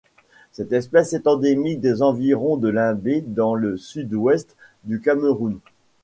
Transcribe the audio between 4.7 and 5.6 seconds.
du Cameroun.